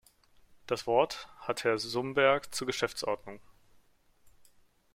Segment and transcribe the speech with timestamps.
[0.65, 3.39] Das Wort hat Herr Sumberg zur Geschäftsordnung.